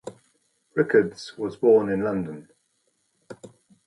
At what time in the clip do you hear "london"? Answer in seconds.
2.01-2.49